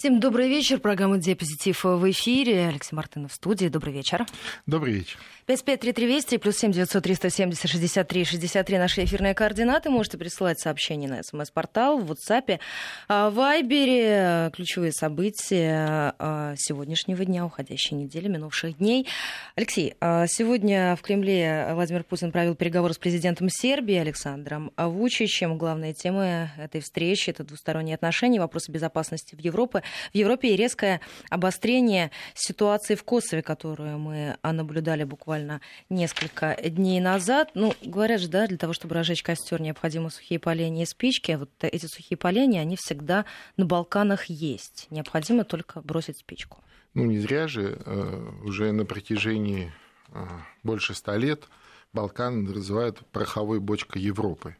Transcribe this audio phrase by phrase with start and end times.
[0.00, 0.80] Всем добрый вечер.
[0.80, 2.68] Программа «Диапозитив» в эфире.
[2.68, 3.66] Алексей Мартынов в студии.
[3.66, 4.24] Добрый вечер.
[4.64, 5.18] Добрый вечер.
[5.44, 9.90] 553320 плюс 7 900 370 63 63 наши эфирные координаты.
[9.90, 12.60] Можете присылать сообщения на смс-портал, в WhatsApp,
[13.08, 14.50] а, в Вайбере.
[14.54, 19.06] Ключевые события а, сегодняшнего дня, уходящей недели, минувших дней.
[19.54, 25.58] Алексей, а, сегодня в Кремле Владимир Путин провел переговоры с президентом Сербии Александром Вучичем.
[25.58, 29.82] Главная тема этой встречи– это двусторонние отношения, вопросы безопасности в Европе
[30.12, 37.50] в Европе резкое обострение ситуации в Косове, которую мы наблюдали буквально несколько дней назад.
[37.54, 41.32] Ну, говорят же, да, для того, чтобы разжечь костер, необходимы сухие поленья и спички.
[41.32, 43.24] Вот эти сухие поленья, они всегда
[43.56, 44.86] на Балканах есть.
[44.90, 46.58] Необходимо только бросить спичку.
[46.94, 49.72] Ну, не зря же э, уже на протяжении
[50.08, 50.26] э,
[50.62, 51.48] больше ста лет
[51.92, 54.56] Балкан называют пороховой бочкой Европы.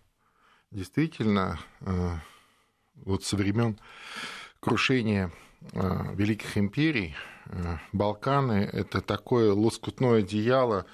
[0.71, 2.17] Действительно, э,
[2.95, 3.79] вот со времен
[4.61, 5.33] крушения
[5.73, 7.15] э, великих империй
[7.47, 10.87] э, Балканы– это такое лоскутное одеяло,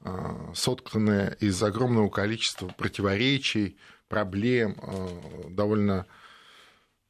[0.00, 3.76] э, сотканное из огромного количества противоречий,
[4.08, 4.76] проблем,
[5.50, 6.06] довольно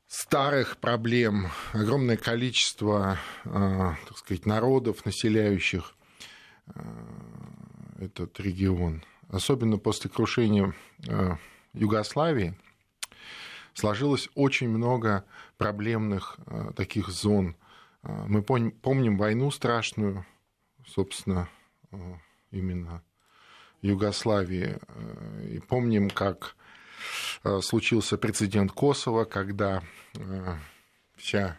[0.06, 5.94] старых проблем, огромное количество, так сказать, народов, населяющих
[7.98, 9.02] этот регион.
[9.28, 10.74] Особенно после крушения
[11.74, 12.56] Югославии
[13.76, 15.24] сложилось очень много
[15.58, 17.56] проблемных э, таких зон.
[18.02, 20.24] Э, мы помним войну страшную,
[20.86, 21.48] собственно,
[21.92, 21.96] э,
[22.50, 23.02] именно
[23.82, 24.78] в Югославии.
[25.50, 26.56] И помним, как
[27.60, 29.82] случился прецедент Косово, когда
[31.14, 31.58] вся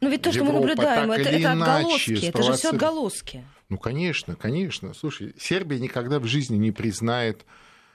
[0.00, 3.44] ну ведь то, что мы наблюдаем, это, это отголоски, это же все отголоски.
[3.68, 4.94] Ну, конечно, конечно.
[4.94, 7.44] Слушай, Сербия никогда в жизни не признает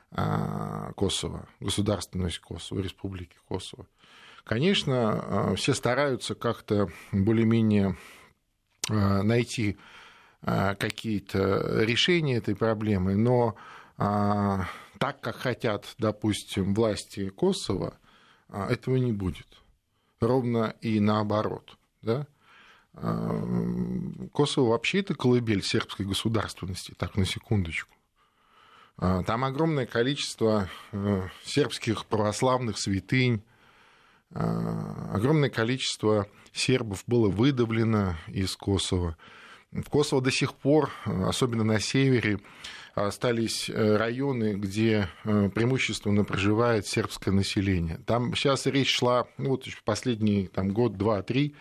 [0.09, 3.85] Косово, государственность Косово, республики Косово.
[4.47, 7.97] Конечно, а, все стараются как-то более-менее
[8.89, 9.77] а, найти
[10.41, 13.55] а, какие-то решения этой проблемы, но
[13.97, 17.97] так, как хотят, допустим, власти Косово,
[18.47, 19.47] этого не будет.
[20.21, 21.79] Ровно и наоборот.
[22.03, 22.27] Да?
[24.31, 27.96] Косово вообще это колыбель сербской государственности, так на секундочку.
[28.99, 33.43] Там огромное количество э, сербских православных святынь,
[34.33, 39.15] а, огромное количество сербов было выдавлено из Косово.
[39.71, 42.39] В Косово до сих пор, особенно на севере,
[42.95, 47.99] остались э, районы, где э, преимущественно проживает сербское население.
[48.07, 51.59] Там сейчас речь шла, ну вот последний там, год, два, три, а,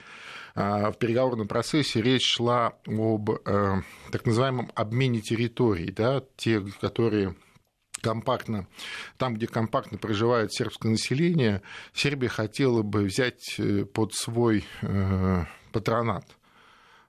[0.56, 7.36] в переговорном процессе речь шла об э, так называемом обмене территорий, да, те, которые
[8.00, 8.66] компактно,
[9.18, 11.60] там, где компактно проживает сербское население,
[11.92, 16.24] Сербия хотела бы взять э, под свой э, патронат.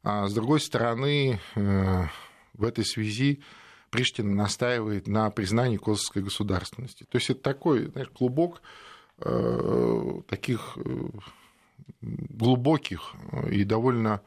[0.04, 3.42] А с другой стороны, в этой связи
[3.90, 7.06] Приштина настаивает на признании косовской государственности.
[7.10, 8.62] То есть это такой знаешь, клубок
[10.30, 10.78] таких
[12.02, 13.14] глубоких
[13.52, 14.22] и довольно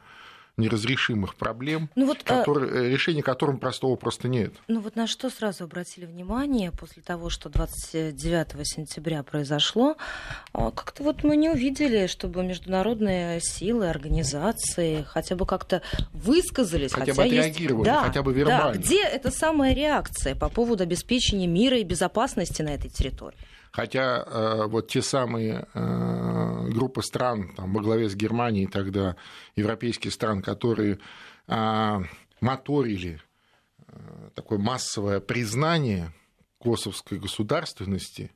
[0.57, 2.89] неразрешимых проблем, ну вот, а которые, а...
[2.89, 4.53] решения которым простого просто нет.
[4.67, 9.95] Ну вот на что сразу обратили внимание после того, что 29 сентября произошло,
[10.53, 15.81] а, как-то вот мы не увидели, чтобы международные силы, организации хотя бы как-то
[16.13, 16.91] высказались.
[16.91, 17.95] Хотя, хотя бы отреагировали, есть...
[17.95, 18.73] да, хотя бы вербально.
[18.73, 23.37] Да, где эта самая реакция по поводу обеспечения мира и безопасности на этой территории?
[23.71, 29.15] Хотя э, вот те самые э, группы стран там, во главе с Германией тогда,
[29.55, 30.99] европейских стран, которые
[31.47, 31.99] э,
[32.41, 33.21] моторили
[34.35, 36.13] такое массовое признание
[36.59, 38.31] косовской государственности,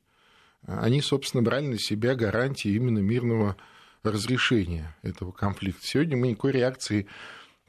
[0.66, 3.56] они, собственно, брали на себя гарантии именно мирного
[4.02, 5.80] разрешения этого конфликта.
[5.82, 7.06] Сегодня мы никакой реакции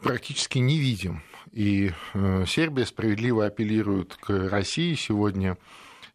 [0.02, 1.24] практически не видим.
[1.54, 1.94] И
[2.46, 5.58] Сербия справедливо апеллирует к России сегодня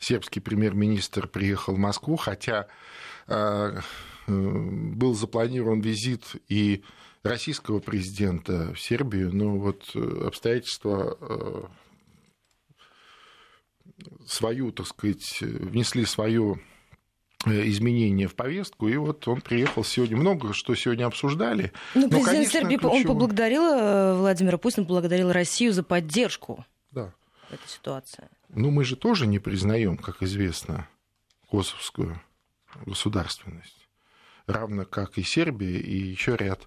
[0.02, 2.66] сербский премьер-министр приехал в Москву, хотя
[3.28, 3.80] э,
[4.26, 6.82] был запланирован визит и
[7.22, 11.62] российского президента в Сербию, но вот э, обстоятельства э,
[14.26, 16.60] свою, так сказать, внесли свое
[17.44, 20.16] изменения в повестку, и вот он приехал сегодня.
[20.16, 21.72] Много что сегодня обсуждали.
[21.94, 22.96] Ну, президент конечно, Сербии, ключевым...
[22.96, 27.12] он поблагодарил Владимира Путина, поблагодарил Россию за поддержку да.
[27.50, 28.28] этой ситуации.
[28.54, 30.86] Ну, мы же тоже не признаем, как известно,
[31.50, 32.20] косовскую
[32.84, 33.88] государственность,
[34.46, 36.66] равно как и Сербия и еще ряд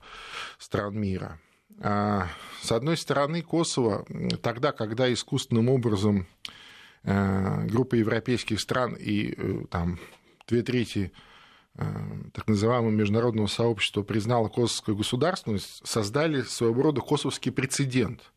[0.58, 1.40] стран мира.
[1.82, 2.28] А,
[2.62, 4.04] с одной стороны, Косово
[4.42, 6.26] тогда, когда искусственным образом
[7.04, 10.00] э, группа европейских стран и э, там
[10.48, 11.12] две трети
[12.32, 18.32] так называемого международного сообщества признало косовскую государственность, создали своего рода косовский прецедент,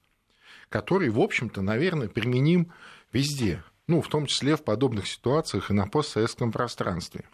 [0.68, 2.72] который, в общем-то, наверное, применим
[3.12, 7.24] везде, ну, в том числе в подобных ситуациях и на постсоветском пространстве.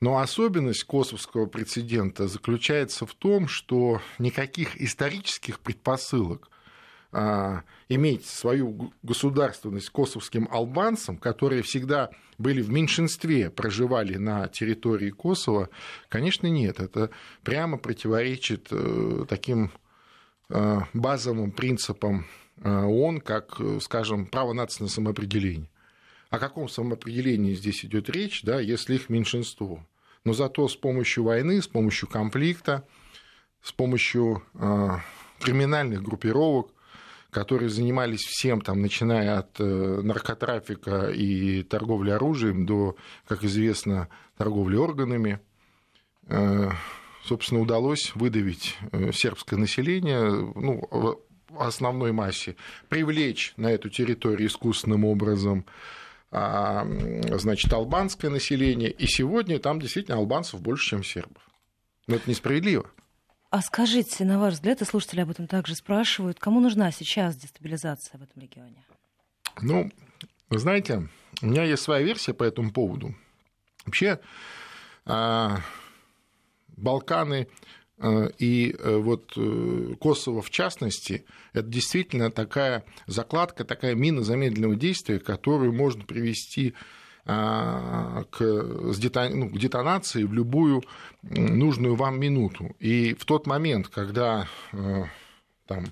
[0.00, 6.50] Но особенность косовского прецедента заключается в том, что никаких исторических предпосылок
[7.10, 15.70] а, иметь свою государственность косовским албанцам, которые всегда были в меньшинстве, проживали на территории Косово,
[16.10, 16.80] конечно, нет.
[16.80, 17.10] Это
[17.42, 19.72] прямо противоречит э, таким
[20.50, 22.26] э, базовым принципам
[22.62, 25.70] э, ООН, как, скажем, право нации на самоопределение.
[26.30, 29.84] О каком самоопределении здесь идет речь, да, если их меньшинство?
[30.24, 32.86] Но зато с помощью войны, с помощью конфликта,
[33.62, 34.88] с помощью э,
[35.40, 36.72] криминальных группировок,
[37.30, 42.96] которые занимались всем, там, начиная от э, наркотрафика и торговли оружием до,
[43.26, 45.40] как известно, торговли органами,
[46.26, 46.70] э,
[47.24, 50.88] собственно, удалось выдавить э, сербское население, ну,
[51.56, 52.56] основной массе,
[52.88, 55.64] привлечь на эту территорию искусственным образом
[56.30, 56.86] а,
[57.38, 61.42] значит, албанское население, и сегодня там действительно албанцев больше, чем сербов.
[62.06, 62.90] Но это несправедливо.
[63.50, 68.18] А скажите, на ваш взгляд, и слушатели об этом также спрашивают, кому нужна сейчас дестабилизация
[68.18, 68.84] в этом регионе?
[69.62, 69.90] Ну,
[70.50, 71.08] вы знаете,
[71.40, 73.14] у меня есть своя версия по этому поводу.
[73.86, 74.20] Вообще,
[75.06, 75.60] а,
[76.76, 77.48] Балканы
[78.38, 85.18] и э, вот э, Косово в частности, это действительно такая закладка, такая мина замедленного действия,
[85.18, 86.74] которую можно привести
[87.30, 90.82] а, к, ну, к детонации в любую
[91.22, 92.74] нужную вам минуту.
[92.78, 95.04] И в тот момент, когда э,
[95.66, 95.84] там,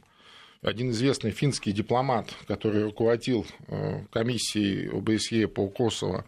[0.63, 6.25] один известный финский дипломат, который руководил э, комиссией ОБСЕ по Косово,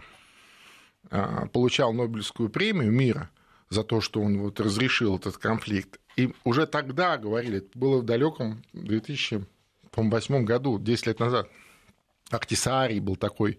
[1.11, 3.31] а, получал Нобелевскую премию мира
[3.71, 6.01] за то, что он вот разрешил этот конфликт.
[6.17, 11.51] И уже тогда говорили, это было в далеком 2008 году, 10 лет назад,
[12.31, 13.59] Актисарий был такой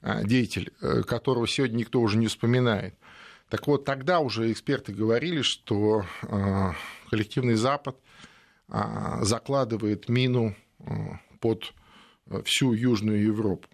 [0.00, 2.94] а, деятель, э, которого сегодня никто уже не вспоминает.
[3.48, 6.74] Так вот, тогда уже эксперты говорили, что а,
[7.10, 7.96] коллективный Запад
[8.68, 10.54] а, закладывает мину
[11.40, 11.72] под
[12.44, 13.68] всю Южную Европу.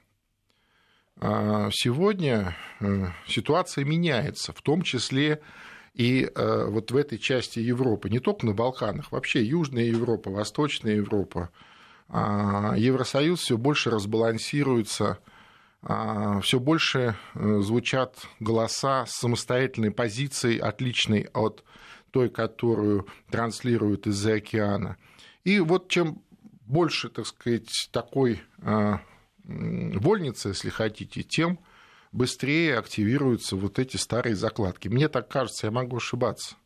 [1.72, 5.40] Сегодня э, ситуация меняется, в том числе
[5.94, 10.96] и э, вот в этой части Европы, не только на Балканах, вообще Южная Европа, Восточная
[10.96, 11.50] Европа,
[12.08, 15.18] Евросоюз все больше разбалансируется
[15.84, 21.64] а, все больше э, звучат голоса с самостоятельной позицией, отличной от
[22.12, 24.96] той, которую транслируют из-за океана.
[25.42, 26.22] И вот чем
[26.66, 29.00] больше, так сказать, такой а,
[29.44, 31.58] вольницы, если хотите, тем
[32.12, 34.88] быстрее активируются вот эти старые закладки.
[34.88, 36.56] Мне так кажется, я могу ошибаться.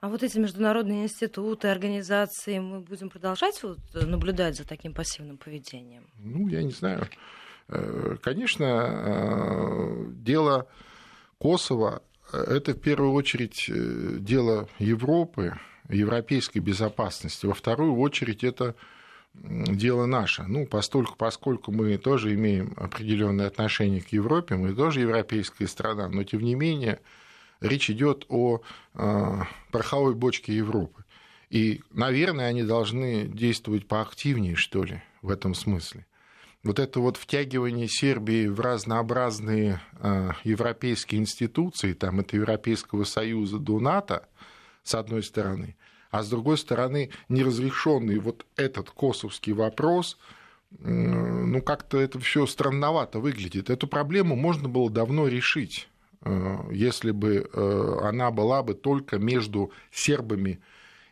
[0.00, 6.10] А вот эти международные институты, организации, мы будем продолжать вот наблюдать за таким пассивным поведением?
[6.18, 7.06] Ну, я не знаю.
[7.68, 10.66] Э, конечно, э, дело
[11.38, 15.54] Косово– это в первую очередь э, дело Европы,
[15.88, 17.46] европейской безопасности.
[17.46, 18.74] Во вторую очередь это
[19.34, 20.44] дело наше.
[20.44, 26.24] Ну, постольку, поскольку мы тоже имеем определенное отношение к Европе, мы тоже европейская страна, но
[26.24, 27.00] тем не менее
[27.60, 28.60] речь идет о
[29.70, 31.04] пороховой бочке Европы.
[31.48, 36.06] И, наверное, они должны действовать поактивнее, что ли, в этом смысле
[36.62, 43.80] вот это вот втягивание Сербии в разнообразные э, европейские институции, там это Европейского Союза до
[43.80, 44.28] НАТО,
[44.82, 45.76] с одной стороны,
[46.12, 50.18] а с другой стороны, неразрешенный вот этот косовский вопрос,
[50.78, 53.70] ну как-то это все странновато выглядит.
[53.70, 55.88] Эту проблему можно было давно решить,
[56.20, 60.60] э, если бы э, она была бы только между сербами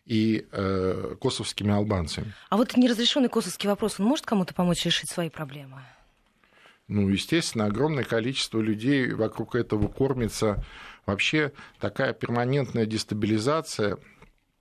[0.04, 2.35] и э, косовскими албанцами.
[2.50, 5.80] А вот неразрешенный косовский вопрос, он может кому-то помочь решить свои проблемы?
[6.88, 10.62] Ну, естественно, огромное количество людей вокруг этого кормится.
[11.07, 13.97] Вообще такая перманентная дестабилизация–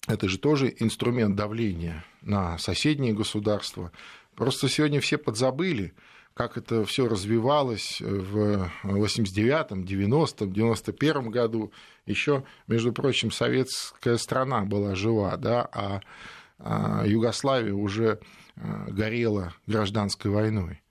[0.08, 3.92] это же тоже инструмент давления на соседние государства.
[4.36, 5.94] Просто сегодня все подзабыли,
[6.34, 11.74] как это все развивалось в 89-м, 90-м, 91-м году.
[12.06, 16.02] Еще, между прочим, советская страна была жива, да, а,
[16.58, 18.20] а Югославия уже
[18.56, 20.82] а, горела гражданской войной.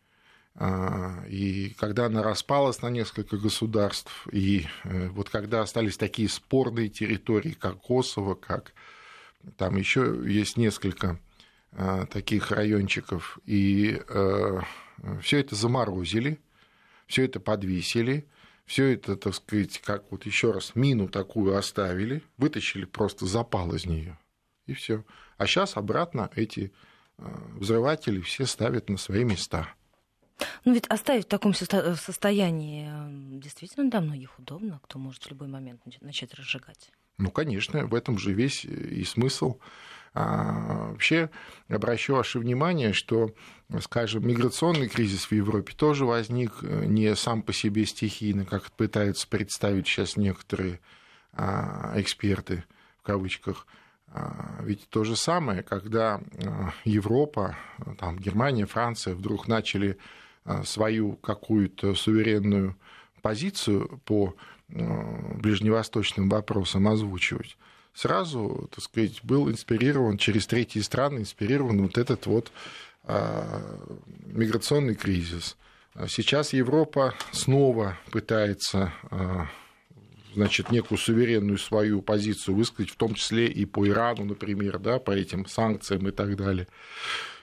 [0.55, 6.89] А, и когда она распалась на несколько государств, и э, вот когда остались такие спорные
[6.89, 8.73] территории, как Косово, как
[9.57, 11.19] там еще есть несколько
[12.11, 14.61] таких райончиков, и э,
[15.21, 16.41] все это заморозили,
[17.07, 18.27] все это подвесили,
[18.65, 23.85] все это, так сказать, как вот еще раз мину такую оставили, вытащили просто запал из
[23.87, 24.19] нее,
[24.67, 25.05] и все.
[25.37, 26.73] А сейчас обратно эти
[27.19, 29.69] взрыватели все ставят на свои места.
[30.65, 32.89] Ну ведь оставить в таком состоянии
[33.41, 36.93] действительно для многих удобно, кто может в любой момент начать разжигать.
[37.19, 39.59] Ну, конечно, в этом же весь и смысл.
[40.15, 41.31] А, вообще,
[41.69, 43.35] обращу ваше внимание, что,
[43.81, 49.29] скажем, миграционный кризис в Европе тоже возник э, не сам по себе стихийно, как пытаются
[49.29, 50.81] представить сейчас некоторые
[51.33, 52.65] а, эксперты,
[53.01, 53.67] в кавычках.
[54.09, 56.21] А, ведь то же самое, когда
[56.85, 57.57] Европа,
[57.99, 59.99] там, Германия, Франция вдруг начали
[60.65, 62.75] свою какую-то суверенную
[63.21, 64.35] позицию по
[64.69, 67.57] ближневосточным вопросам озвучивать,
[67.95, 72.53] сразу, так сказать, был инспирирован через третьи страны, инспирирован вот этот вот
[73.05, 73.63] а,
[74.27, 75.57] миграционный кризис.
[76.07, 79.47] Сейчас Европа снова пытается а,
[80.35, 85.11] значит, некую суверенную свою позицию высказать, в том числе и по Ирану, например, да, по
[85.11, 86.69] этим санкциям и так далее.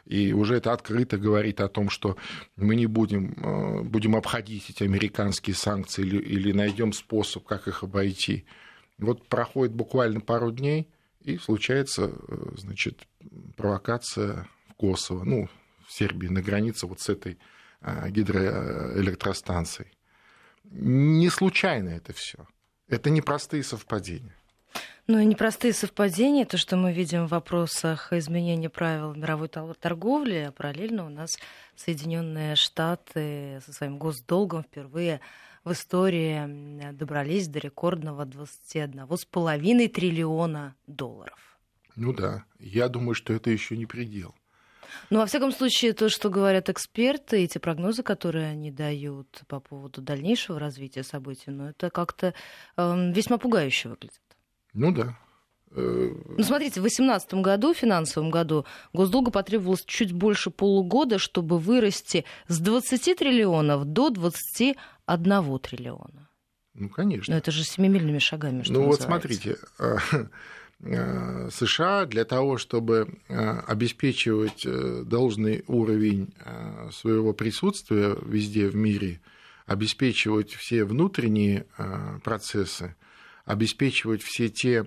[0.05, 2.15] И уже это открыто говорит о том, что
[2.55, 7.83] мы не будем, а, будем обходить эти американские санкции или, или найдем способ, как их
[7.83, 8.45] обойти.
[8.97, 10.89] Вот проходит буквально пару дней,
[11.21, 13.07] и случается, э, значит,
[13.57, 15.49] провокация в Косово, ну,
[15.87, 17.39] в Сербии, на границе вот с этой
[17.81, 19.91] а, гидроэлектростанцией.
[20.63, 22.47] Не случайно это все.
[22.87, 24.35] Это непростые совпадения.
[25.07, 30.51] Ну и непростые совпадения, то, что мы видим в вопросах изменения правил мировой торговли, а
[30.51, 31.37] параллельно у нас
[31.75, 35.21] Соединенные Штаты со своим госдолгом впервые
[35.63, 41.59] в истории добрались до рекордного 21,5 триллиона долларов.
[41.95, 44.33] Ну да, я думаю, что это еще не предел.
[45.11, 50.01] Ну, во всяком случае, то, что говорят эксперты, эти прогнозы, которые они дают по поводу
[50.01, 52.33] дальнейшего развития событий, ну, это как-то
[52.77, 54.19] э, весьма пугающе выглядит.
[54.75, 55.17] Ну да,
[55.75, 62.23] ну, смотрите, в 2018 году, в финансовом году, госдолгу потребовалось чуть больше полугода, чтобы вырасти
[62.47, 66.29] с 20 триллионов до 21 триллиона.
[66.73, 67.33] Ну, конечно.
[67.33, 69.07] Но это же семимильными шагами, что Ну, называется.
[69.07, 69.97] вот смотрите, э,
[70.83, 74.65] э, США для того, чтобы э, обеспечивать
[75.07, 76.33] должный уровень
[76.91, 79.21] своего присутствия везде в мире,
[79.65, 81.65] обеспечивать все внутренние
[82.23, 82.95] процессы,
[83.45, 84.85] обеспечивать все те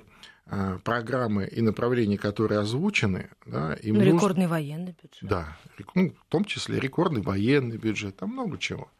[0.50, 3.28] Э, программы и направления, которые озвучены.
[3.44, 4.16] Да, им ну, нужно...
[4.16, 5.18] Рекордный военный бюджет.
[5.20, 5.58] Да,
[5.94, 8.90] ну, в том числе рекордный военный бюджет, там много чего.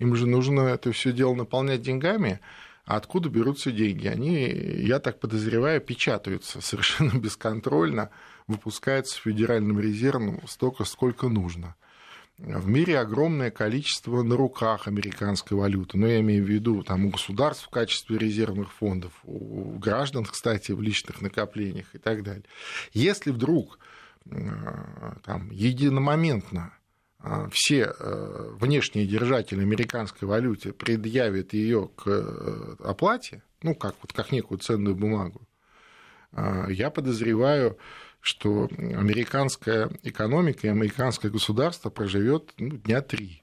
[0.00, 2.40] Им же нужно это все дело наполнять деньгами,
[2.84, 4.08] а откуда берутся деньги?
[4.08, 8.10] Они, я так подозреваю, печатаются совершенно бесконтрольно,
[8.48, 11.76] выпускаются Федеральным резервом столько, сколько нужно.
[12.38, 15.98] В мире огромное количество на руках американской валюты.
[15.98, 20.70] Но я имею в виду там, у государств в качестве резервных фондов, у граждан, кстати,
[20.70, 22.44] в личных накоплениях и так далее.
[22.92, 23.80] Если вдруг
[24.30, 24.38] э,
[25.24, 26.72] там, единомоментно
[27.24, 34.30] э, все э, внешние держатели американской валюты предъявят ее к оплате, ну, как, вот, как
[34.30, 35.42] некую ценную бумагу,
[36.68, 37.78] я подозреваю,
[38.20, 43.42] что американская экономика и американское государство проживет ну, дня три.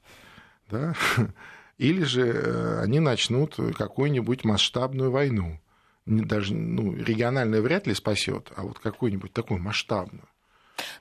[0.69, 0.93] Да?
[1.77, 5.59] Или же э, они начнут какую-нибудь масштабную войну.
[6.05, 10.27] Даже ну, региональная вряд ли спасет, а вот какую-нибудь такую масштабную.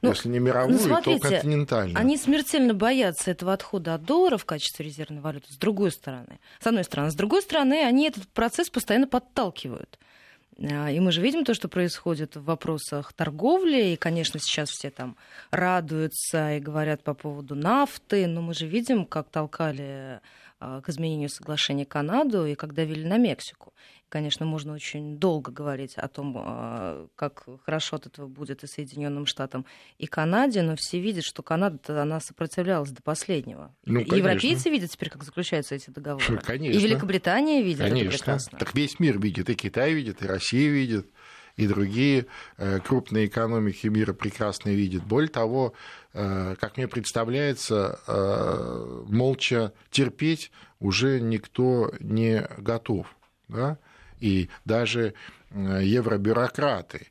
[0.02, 1.98] Ну, Если не мировую, ну, смотрите, то континентальную.
[1.98, 6.38] Они смертельно боятся этого отхода от доллара в качестве резервной валюты, с другой стороны.
[6.60, 7.10] С одной стороны.
[7.10, 9.98] С другой стороны, они этот процесс постоянно подталкивают.
[10.58, 13.92] А, и мы же видим то, что происходит в вопросах торговли.
[13.92, 15.16] И, конечно, сейчас все там
[15.50, 18.26] радуются и говорят по поводу нафты.
[18.26, 20.20] Но мы же видим, как толкали
[20.58, 23.72] к изменению соглашения Канаду и как давили на Мексику.
[24.08, 29.26] Конечно, можно очень долго говорить о том, а, как хорошо от этого будет и Соединенным
[29.26, 29.66] Штатам,
[29.98, 33.74] и Канаде, но все видят, что Канада она сопротивлялась до последнего.
[33.84, 36.38] Ну, и европейцы видят теперь, как заключаются эти договоры.
[36.38, 36.78] Конечно.
[36.78, 38.08] И Великобритания видит конечно.
[38.08, 38.58] это прекрасно.
[38.58, 41.10] Так весь мир видит, и Китай видит, и Россия видит
[41.56, 45.04] и другие э, крупные экономики мира прекрасно видят.
[45.04, 45.74] Более того,
[46.12, 53.06] э, как мне представляется, э, молча терпеть уже никто не готов.
[53.48, 53.78] Да?
[54.20, 55.14] И даже
[55.52, 57.08] евробюрократы,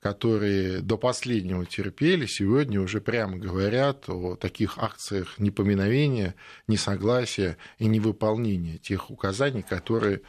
[0.00, 6.34] которые до последнего терпели, сегодня уже прямо говорят о таких акциях непоминовения,
[6.66, 10.22] несогласия и невыполнения тех указаний, которые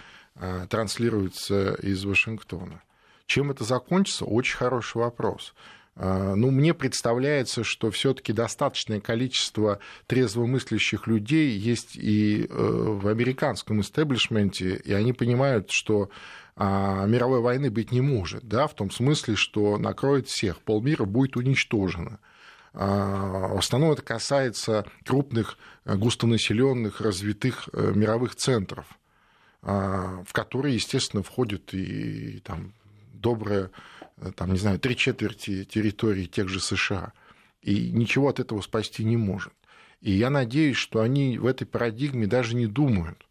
[0.69, 2.83] транслируются из Вашингтона.
[3.25, 4.25] Чем это закончится?
[4.25, 5.53] Очень хороший вопрос.
[5.95, 14.93] ну, мне представляется, что все-таки достаточное количество трезвомыслящих людей есть и в американском истеблишменте, и
[14.93, 16.09] они понимают, что
[16.57, 22.19] мировой войны быть не может, да, в том смысле, что накроет всех, полмира будет уничтожено.
[22.77, 28.85] А, в основном это касается крупных, э, густонаселенных, развитых э, мировых центров,
[29.61, 32.73] а, в которые, естественно, входят и там,
[33.25, 33.71] добрые,
[34.17, 37.11] э, там, не знаю, три четверти территории тех же США.
[37.61, 39.53] И ничего от этого спасти не может.
[39.99, 43.25] И я надеюсь, что они в этой парадигме даже не думают.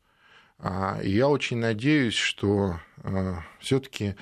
[0.59, 2.81] А, и я очень надеюсь, что
[3.61, 4.17] все-таки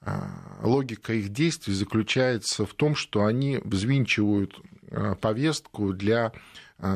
[0.00, 4.60] а, логика их действий заключается в том, что они взвинчивают
[5.20, 6.32] повестку для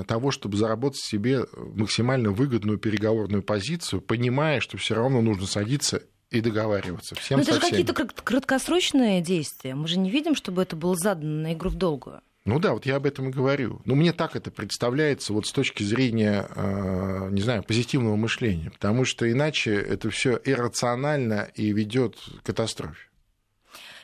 [0.07, 6.03] того, чтобы заработать себе максимально выгодную переговорную позицию, понимая, что все равно нужно садиться
[6.33, 7.15] и договариваться.
[7.15, 9.75] Всем Но это же какие-то краткосрочные действия.
[9.75, 12.23] Мы же не видим, чтобы это было задано на игру в долгую.
[12.45, 13.81] Ну да, вот я об этом и говорю.
[13.85, 19.05] Но мне так это представляется вот с точки зрения, э, не знаю, позитивного мышления, потому
[19.05, 23.09] что иначе это все иррационально и ведет к катастрофе.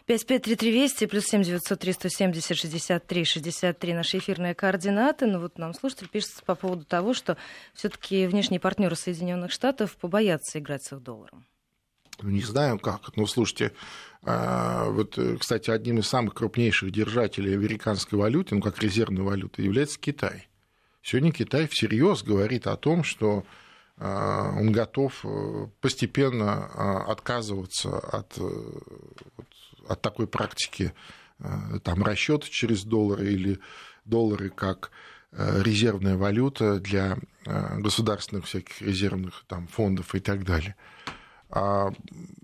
[0.06, 5.26] 553320 плюс 7 903 170 63 63 наши эфирные координаты.
[5.26, 7.36] Ну вот нам слушатель пишет по поводу того, что
[7.74, 11.44] все-таки внешние партнеры Соединенных Штатов побоятся играть с их долларом.
[12.20, 13.16] Ну, не знаю как.
[13.16, 13.72] Ну, слушайте,
[14.22, 19.62] а, вот, э, кстати, одним из самых крупнейших держателей американской валюты, ну, как резервной валюты,
[19.62, 20.48] является Китай.
[21.02, 23.44] Сегодня Китай всерьез говорит о том, что
[23.96, 28.72] а, он готов э, постепенно а, отказываться от, э,
[29.88, 30.92] от такой практики
[31.84, 33.60] там, расчета через доллары или
[34.04, 34.90] доллары как
[35.30, 40.74] резервная валюта для государственных всяких резервных там, фондов и так далее.
[41.50, 41.90] А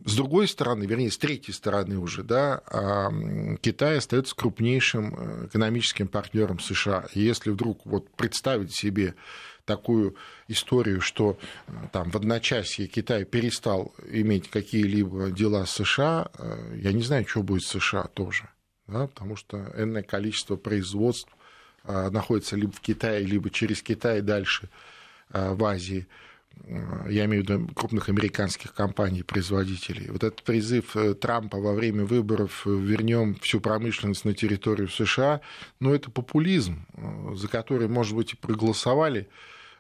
[0.07, 3.11] с другой стороны, вернее, с третьей стороны уже, да, а,
[3.61, 7.07] Китай остается крупнейшим э, экономическим партнером США.
[7.15, 9.15] И если вдруг вот представить себе
[9.67, 10.17] такую
[10.49, 16.93] историю, что э, там в одночасье Китай перестал иметь какие-либо дела с США, э, я
[16.93, 18.49] не знаю, что будет с США тоже,
[18.87, 21.31] да, потому что энное количество производств
[21.87, 24.71] находится либо в Китае, либо через Китай дальше
[25.29, 26.07] в Азии
[27.09, 30.11] я имею в виду крупных американских компаний, производителей.
[30.11, 35.41] Вот этот призыв э, Трампа во время выборов э, «вернем всю промышленность на территорию США»,
[35.81, 39.29] ну, это популизм, э, за который, может быть, и проголосовали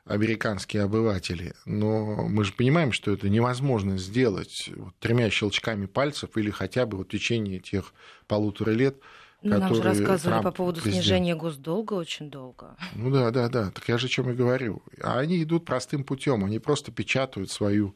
[0.04, 6.50] американские обыватели, но мы же понимаем, что это невозможно сделать вот, тремя щелчками пальцев или
[6.50, 7.94] хотя бы вот в течение тех
[8.26, 8.96] полутора лет,
[9.44, 11.04] ну, Нам же рассказывали Трамп, по поводу президент.
[11.04, 12.76] снижения госдолга очень долго.
[12.94, 13.70] Ну да, да, да.
[13.70, 14.82] Так я же о чем и говорю.
[15.02, 16.44] А они идут простым путем.
[16.44, 17.94] Они просто печатают свою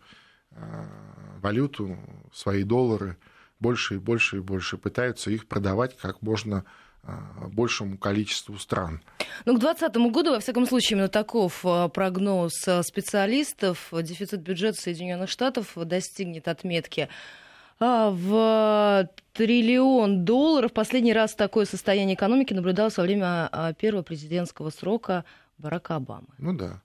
[0.51, 0.57] э,
[1.41, 1.97] валюту,
[2.35, 3.17] свои доллары
[3.61, 6.65] больше и больше и больше, пытаются их продавать как можно
[7.03, 7.13] э,
[7.51, 9.01] большему количеству стран.
[9.47, 13.89] Ну, к 2020 году, во всяком случае, именно таков э, прогноз специалистов.
[13.91, 17.09] Дефицит бюджета Соединенных Штатов достигнет отметки
[17.87, 20.73] в триллион долларов.
[20.73, 25.25] Последний раз такое состояние экономики наблюдалось во время а, первого президентского срока
[25.59, 26.27] Барака Обамы.
[26.38, 26.83] Ну да.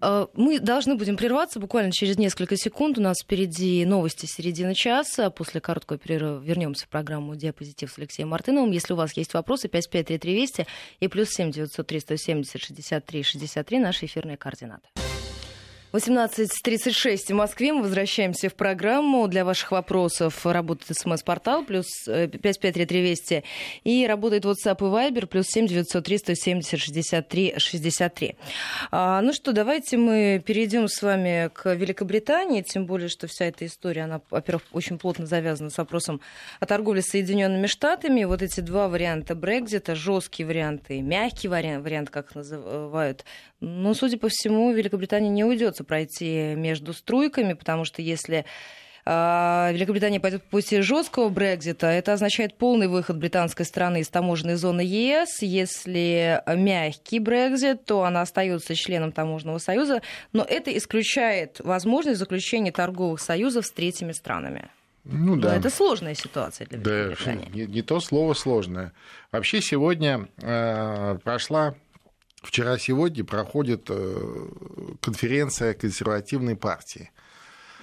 [0.00, 2.98] А, мы должны будем прерваться буквально через несколько секунд.
[2.98, 5.30] У нас впереди новости середины часа.
[5.30, 8.70] После короткого перерыва вернемся в программу «Диапозитив» с Алексеем Мартыновым.
[8.70, 10.66] Если у вас есть вопросы, 553320
[11.00, 14.88] и плюс 7 903 170 63 63 наши эфирные координаты.
[15.90, 17.72] 18.36 в Москве.
[17.72, 19.26] Мы возвращаемся в программу.
[19.26, 23.42] Для ваших вопросов работает смс-портал плюс 553320 э,
[23.84, 28.36] и работает WhatsApp и Viber плюс 7 903 170 63 63.
[28.90, 33.64] А, ну что, давайте мы перейдем с вами к Великобритании, тем более, что вся эта
[33.64, 36.20] история, она, во-первых, очень плотно завязана с вопросом
[36.60, 38.24] о торговле с Соединенными Штатами.
[38.24, 43.24] Вот эти два варианта Брекзита, жесткий вариант и мягкий вариант, вариант, как называют.
[43.60, 48.44] Но, судя по всему, Великобритания не уйдет придется пройти между струйками, потому что если
[49.04, 54.56] а, Великобритания пойдет по пути жесткого Брекзита, это означает полный выход британской страны из таможенной
[54.56, 55.42] зоны ЕС.
[55.42, 63.20] Если мягкий Брекзит, то она остается членом таможенного союза, но это исключает возможность заключения торговых
[63.20, 64.68] союзов с третьими странами.
[65.04, 65.52] Ну да.
[65.52, 67.46] Но это сложная ситуация для Великобритании.
[67.46, 68.92] Да, не, не то слово сложное.
[69.32, 71.76] Вообще сегодня э, прошла
[72.42, 74.48] Вчера-сегодня проходит э,
[75.00, 77.10] конференция консервативной партии.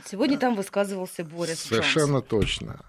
[0.05, 2.27] Сегодня там высказывался Борис Совершенно Джонс.
[2.27, 2.79] точно.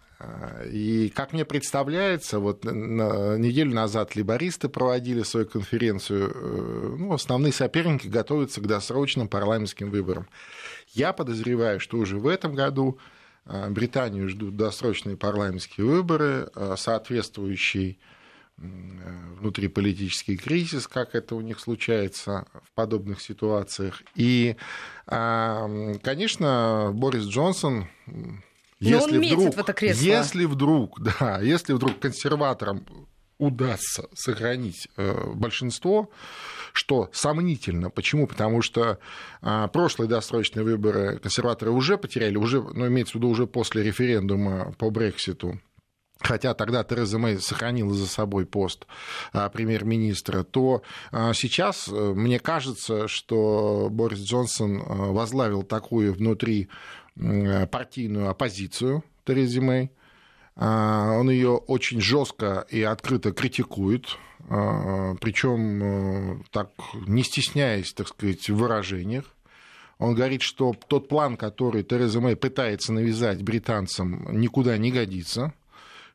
[0.71, 8.07] И как мне представляется, вот неделю назад либористы проводили свою конференцию, э, ну, основные соперники
[8.07, 10.29] готовятся к досрочным парламентским выборам.
[10.91, 12.99] Я подозреваю, что уже в этом году
[13.45, 17.99] э, Британию ждут досрочные парламентские выборы, соответствующий
[18.59, 24.03] внутриполитический кризис, как это у них случается в подобных ситуациях.
[24.15, 24.57] И,
[25.07, 27.89] конечно, Борис Джонсон
[28.79, 30.03] если он вдруг, в это кресло.
[30.03, 32.87] Если вдруг, да, если вдруг консерваторам
[33.39, 36.11] удастся сохранить э, большинство,
[36.73, 37.91] что сомнительно.
[37.91, 38.27] Почему?
[38.27, 38.99] Потому что
[39.43, 44.75] э, прошлые досрочные выборы консерваторы уже потеряли, уже, ну, имеется в виду уже после референдума
[44.79, 45.61] по Брекситу,
[46.21, 48.87] хотя тогда Тереза Мэй сохранила за собой пост
[49.33, 56.69] а, премьер-министра, то а, сейчас э, мне кажется, что Борис Джонсон возглавил такую внутри
[57.15, 59.91] партийную оппозицию Терезе Мэй,
[60.55, 64.17] а, он ее очень жестко и открыто критикует,
[64.49, 66.71] причем э, так
[67.07, 69.25] не стесняясь, так сказать, в выражениях.
[69.99, 75.53] Он говорит, что тот план, который Тереза Мэй пытается навязать британцам, никуда не годится,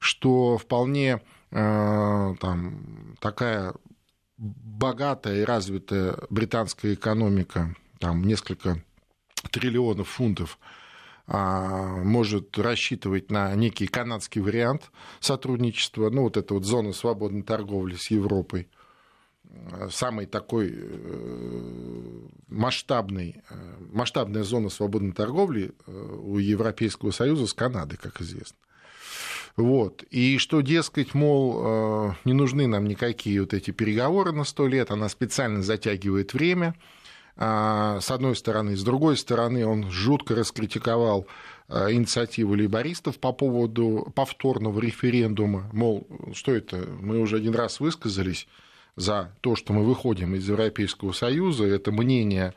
[0.01, 3.75] что вполне э, там, такая
[4.35, 8.83] богатая и развитая британская экономика, там несколько
[9.51, 10.57] триллионов фунтов,
[11.27, 17.95] а, может рассчитывать на некий канадский вариант сотрудничества, ну вот эта вот зона свободной торговли
[17.95, 18.69] с Европой,
[19.91, 28.19] самый такой э, масштабный, э, масштабная зона свободной торговли у Европейского Союза с Канадой, как
[28.19, 28.57] известно.
[29.57, 30.03] Вот.
[30.09, 35.09] И что, дескать, мол, не нужны нам никакие вот эти переговоры на сто лет, она
[35.09, 36.75] специально затягивает время–
[37.37, 38.75] а, с одной стороны.
[38.75, 41.25] С другой стороны, он жутко раскритиковал
[41.67, 45.69] а, инициативу лейбористов по поводу повторного референдума.
[45.73, 48.47] Мол, что это, мы уже один раз высказались
[48.95, 52.53] за то, что мы выходим из Европейского Союза, это мнение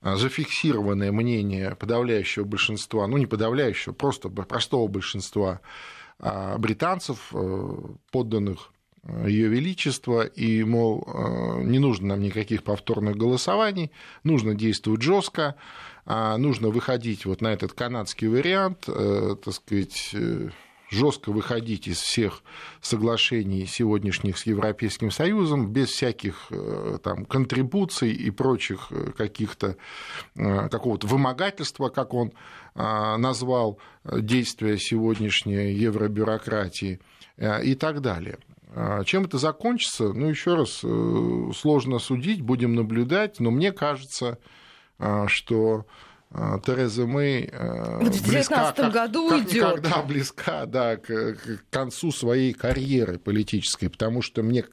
[0.00, 5.60] а, зафиксированное мнение подавляющего большинства, ну не подавляющего, просто простого большинства
[6.18, 7.76] британцев, э,
[8.10, 8.72] подданных
[9.26, 15.56] ее Величество, и, мол, э, не нужно нам никаких повторных голосований, нужно действовать жестко,
[16.06, 20.48] а нужно выходить вот на этот канадский вариант, э, так сказать, э,
[20.94, 22.42] жестко выходить из всех
[22.80, 26.50] соглашений сегодняшних с Европейским Союзом без всяких
[27.02, 29.76] там контрибуций и прочих каких-то
[30.34, 32.32] какого-то вымогательства, как он
[32.74, 37.00] назвал действия сегодняшней евробюрократии
[37.38, 38.38] и так далее.
[39.04, 44.38] Чем это закончится, ну, еще раз, э, сложно судить, будем наблюдать, но мне кажется,
[45.26, 45.86] что
[46.64, 49.74] Тереза Мэй э, в 2019 году как уйдет.
[49.74, 54.64] Когда близка да, к, к концу своей карьеры политической, потому что мне,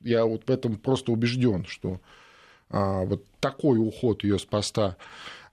[0.00, 2.00] я вот в этом просто убежден, что
[2.70, 4.96] а, вот такой уход ее с поста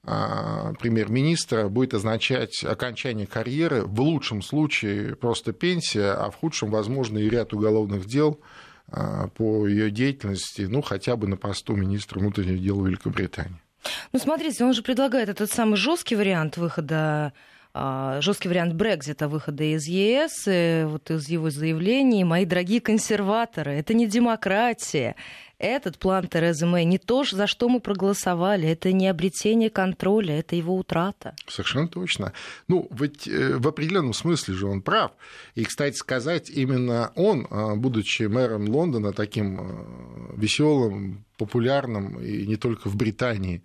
[0.03, 7.17] а, премьер-министра будет означать окончание карьеры, в лучшем случае просто пенсия, а в худшем, возможно,
[7.17, 8.39] и ряд уголовных дел
[8.87, 13.64] а, по ее деятельности, ну, хотя бы на посту министра внутренних дел Великобритании.
[14.11, 17.33] Ну, смотрите, он же предлагает этот самый жесткий вариант выхода
[17.77, 23.73] а, жесткий вариант Брекзита, выхода из ЕС, и вот из его заявлений, мои дорогие консерваторы,
[23.73, 25.17] это не демократия,
[25.57, 30.55] этот план Терезы Мэй не то, за что мы проголосовали, это не обретение контроля, это
[30.55, 31.35] его утрата.
[31.47, 32.33] Совершенно точно.
[32.67, 35.11] Ну, ведь э, в определенном смысле же он прав.
[35.55, 42.57] И, кстати сказать, именно он, а, будучи мэром Лондона, таким а, веселым, популярным, и не
[42.57, 43.61] только в Британии,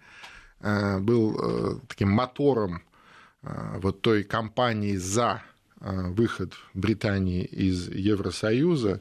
[0.61, 2.83] был э, таким мотором
[3.42, 5.42] вот той кампании за
[5.81, 9.00] выход Британии из Евросоюза.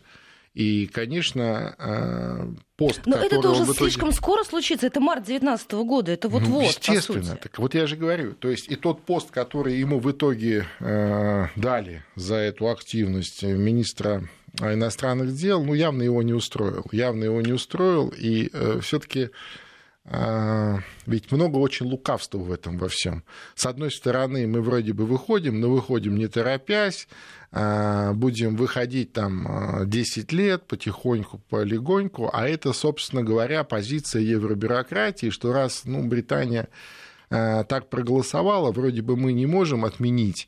[0.60, 3.78] И, конечно, а, пост, Но это уже итоге...
[3.78, 4.88] слишком скоро случится.
[4.88, 6.12] Это март 2019 года.
[6.12, 7.38] Это вот-вот, ну, Естественно.
[7.38, 8.34] Так вот я же говорю.
[8.34, 14.28] То есть и тот пост, который ему в итоге э, дали за эту активность министра
[14.60, 16.86] иностранных дел, ну, явно его не устроил.
[16.92, 18.14] Явно его не устроил.
[18.18, 19.30] И э, все-таки а,
[20.06, 23.24] ведь много очень лукавства в этом во всем.
[23.54, 27.08] С одной стороны, мы вроде бы выходим, но выходим не торопясь,
[27.52, 35.32] а, будем выходить там 10 а, лет потихоньку, полегоньку, а это, собственно говоря, позиция евробюрократии,
[35.32, 36.70] что раз ну, Британия
[37.30, 40.48] так проголосовала, вроде бы мы не можем отменить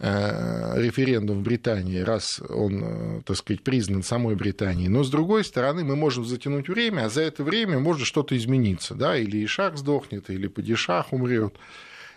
[0.00, 4.88] референдум в Британии, раз он, э, так сказать, признан самой Британией.
[4.88, 8.94] Но, с другой стороны, мы можем затянуть время, а за это время может что-то измениться.
[8.94, 9.16] Да?
[9.16, 11.56] Или Ишак сдохнет, или Падишах умрет,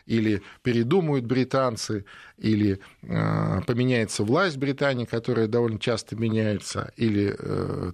[0.05, 2.05] или передумают британцы,
[2.37, 7.35] или э, поменяется власть Британии, которая довольно часто меняется, или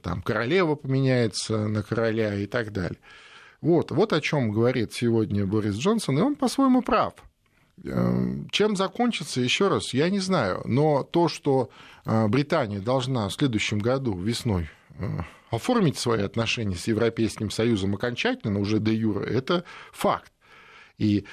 [0.03, 2.99] там, королева поменяется на короля и так далее.
[3.61, 7.13] Вот, вот о чем говорит сегодня Борис Джонсон, и он по-своему прав.
[7.83, 10.61] Эм, чем закончится, еще раз, я не знаю.
[10.65, 11.69] Но то, что
[12.05, 14.69] э, Британия должна в следующем году, весной
[15.51, 20.33] оформить свои отношения с Европейским Союзом окончательно, уже до юра, это факт.
[20.97, 21.23] И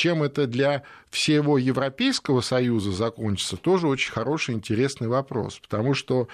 [0.00, 5.58] чем это для всего Европейского Союза закончится, тоже очень хороший, интересный вопрос.
[5.58, 6.26] Потому что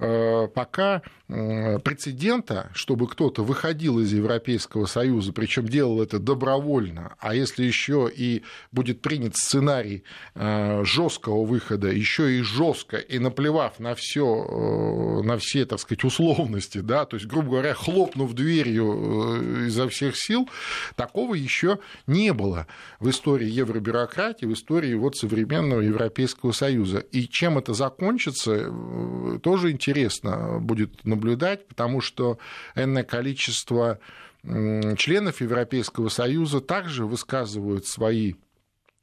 [0.00, 1.02] э, пока э,
[1.32, 8.42] прецедента, чтобы кто-то выходил из Европейского Союза, причем делал это добровольно, а если еще и
[8.70, 15.38] будет принят сценарий э, жесткого выхода, еще и жестко, и наплевав на все, э, на
[15.38, 20.48] все, так сказать, условности, да, то есть, грубо говоря, хлопнув дверью э, изо всех сил,
[20.96, 22.66] такого еще не было
[23.00, 26.98] в истории евробюрократии, в истории вот современного Европейского Союза.
[26.98, 31.21] И чем это закончится, э, тоже интересно будет наблюдать,
[31.68, 32.38] потому что
[32.74, 33.98] энное количество
[34.44, 38.34] членов Европейского Союза также высказывают свои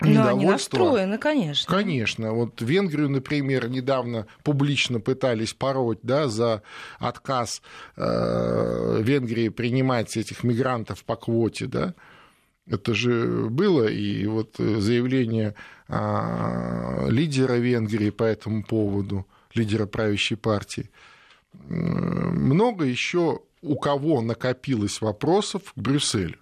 [0.01, 0.31] недовольство.
[0.31, 1.75] они настроены, конечно.
[1.75, 2.33] Конечно.
[2.33, 6.61] Вот Венгрию, например, недавно публично пытались пороть да, за
[6.99, 7.61] отказ
[7.95, 11.67] э, Венгрии принимать этих мигрантов по квоте.
[11.67, 11.95] Да?
[12.67, 15.55] Это же было, и вот заявление
[15.87, 20.89] а, лидера Венгрии по этому поводу, лидера правящей партии.
[21.53, 26.39] Много еще у кого накопилось вопросов к Брюсселю.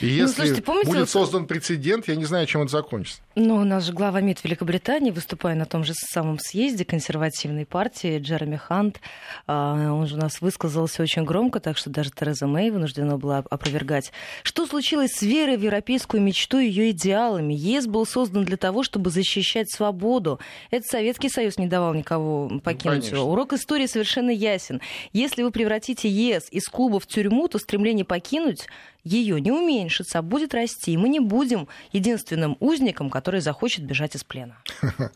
[0.00, 3.20] И ну, если слушайте, помните, будет создан прецедент, я не знаю, чем это закончится.
[3.36, 8.18] Ну, у нас же глава МИД Великобритании, выступая на том же самом съезде консервативной партии,
[8.18, 9.00] Джереми Хант,
[9.46, 13.38] а, он же у нас высказался очень громко, так что даже Тереза Мэй вынуждена была
[13.38, 14.12] опровергать.
[14.42, 17.54] Что случилось с верой в европейскую мечту и ее идеалами?
[17.54, 20.40] ЕС был создан для того, чтобы защищать свободу.
[20.70, 23.32] Это Советский Союз не давал никого покинуть ну, его.
[23.32, 24.80] Урок истории совершенно ясен.
[25.12, 28.66] Если вы превратите ЕС из клуба в тюрьму, то стремление покинуть
[29.04, 30.92] ее не уменьшится, а будет расти.
[30.92, 34.56] И мы не будем единственным узником, который захочет бежать из плена.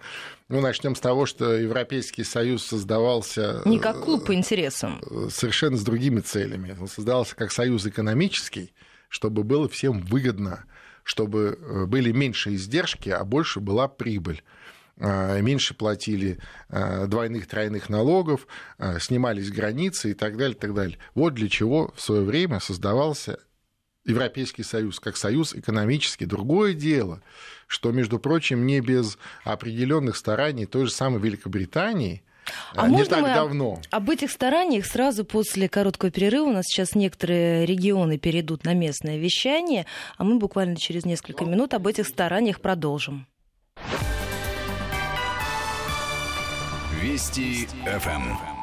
[0.51, 3.61] Ну, начнем с того, что Европейский Союз создавался...
[3.67, 4.99] Не как клуб по интересам.
[5.03, 6.75] Э, совершенно с другими целями.
[6.81, 8.73] Он создавался как союз экономический,
[9.11, 10.65] чтобы было всем выгодно,
[11.03, 14.43] чтобы э, были меньше издержки, а больше была прибыль
[14.97, 16.39] э, меньше платили
[16.71, 18.47] двойных, тройных налогов,
[19.01, 20.99] снимались границы и так далее, и так далее.
[21.15, 23.39] Вот для чего в свое время создавался
[24.09, 26.27] Европейский Союз как союз экономический.
[26.27, 27.23] Другое дело,
[27.67, 32.23] что, между прочим, не без определенных стараний той же самой Великобритании,
[32.75, 33.81] а не можно так мы давно.
[33.91, 39.19] Об этих стараниях сразу после короткого перерыва у нас сейчас некоторые регионы перейдут на местное
[39.19, 43.27] вещание, а мы буквально через несколько минут об этих стараниях продолжим.
[47.01, 48.58] Вести ФМ.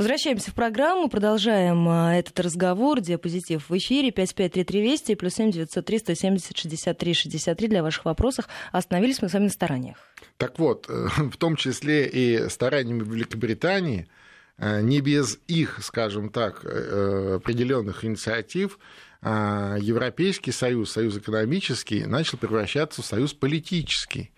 [0.00, 3.02] Возвращаемся в программу, продолжаем а, этот разговор.
[3.02, 8.48] Диапозитив в эфире 553320 и плюс 7 903 170 63 63 для ваших вопросов.
[8.72, 9.98] Остановились мы с вами на стараниях.
[10.38, 14.08] Так вот, э, в том числе и стараниями Великобритании,
[14.56, 18.78] э, не без их, скажем так, э, определенных инициатив,
[19.20, 24.30] а, Европейский союз, союз экономический, начал превращаться в союз политический.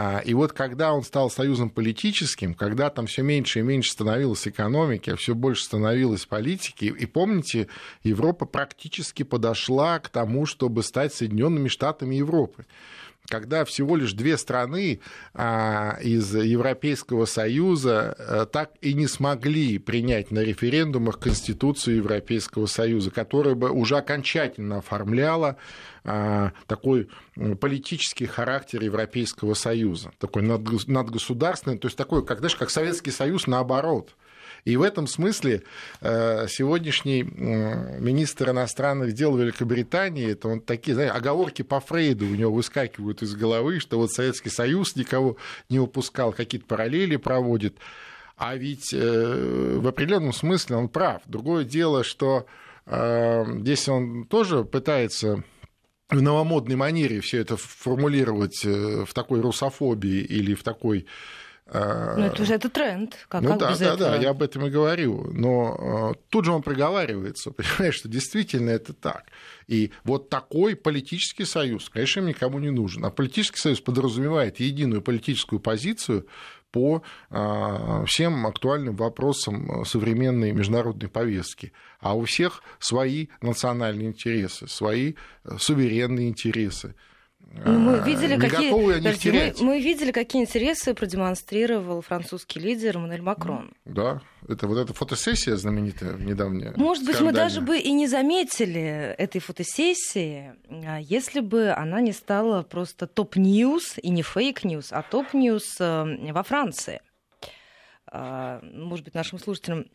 [0.00, 4.46] А, и вот когда он стал союзом политическим, когда там все меньше и меньше становилось
[4.46, 7.66] экономики, а все больше становилось политики, и помните,
[8.04, 12.64] Европа практически подошла к тому, чтобы стать Соединенными Штатами Европы
[13.28, 15.00] когда всего лишь две страны
[15.34, 23.10] а, из Европейского Союза а, так и не смогли принять на референдумах Конституцию Европейского Союза,
[23.10, 25.56] которая бы уже окончательно оформляла
[26.04, 27.08] а, такой
[27.60, 34.14] политический характер Европейского Союза, такой надгосударственный, то есть такой, как, знаешь, как Советский Союз наоборот–
[34.64, 35.62] и в этом смысле
[36.00, 42.52] э, сегодняшний министр иностранных дел Великобритании, это он такие, знаете, оговорки по Фрейду у него
[42.52, 45.36] выскакивают из головы, что вот Советский Союз никого
[45.68, 47.76] не упускал, какие-то параллели проводит.
[48.36, 51.22] А ведь э, в определенном смысле он прав.
[51.26, 52.46] Другое дело, что
[52.86, 55.42] э, здесь он тоже пытается
[56.08, 61.06] в новомодной манере все это формулировать в такой русофобии или в такой
[61.72, 63.14] ну, это уже это тренд.
[63.28, 64.10] Как, ну как да, без да, этого?
[64.10, 65.30] да, я об этом и говорю.
[65.32, 69.24] Но э, тут же он проговаривается, понимаешь, что действительно это так.
[69.66, 73.04] И вот такой политический союз, конечно, никому не нужен.
[73.04, 76.26] А политический союз подразумевает единую политическую позицию
[76.70, 81.72] по э, всем актуальным вопросам современной международной повестки.
[82.00, 86.94] А у всех свои национальные интересы, свои э, суверенные интересы.
[87.50, 88.70] Ну, мы видели, не какие...
[88.70, 93.72] Подожди, мы, мы видели, какие интересы продемонстрировал французский лидер Эммануэль Макрон.
[93.84, 96.72] Да, это вот эта фотосессия знаменитая недавняя.
[96.76, 102.12] Может быть, мы даже бы и не заметили этой фотосессии, а если бы она не
[102.12, 107.00] стала просто top news, и не fake news, а top news э, во Франции.
[108.12, 109.86] может быть, нашим слушателям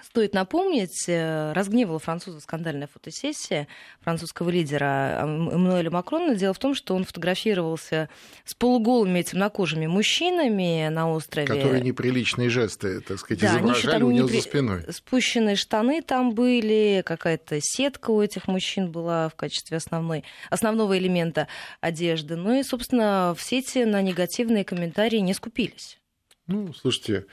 [0.00, 3.66] Стоит напомнить, э, разгневала француза скандальная фотосессия
[4.00, 6.36] французского лидера Эммануэля Макрона.
[6.36, 8.08] Дело в том, что он фотографировался
[8.44, 11.48] с полуголыми темнокожими мужчинами на острове.
[11.48, 14.40] Которые неприличные жесты, так сказать, да, изображали у него непри...
[14.40, 14.82] за спиной.
[14.88, 21.48] Спущенные штаны там были, какая-то сетка у этих мужчин была в качестве основной, основного элемента
[21.80, 22.36] одежды.
[22.36, 25.98] Ну и, собственно, в сети на негативные комментарии не скупились.
[26.46, 27.26] Ну, слушайте,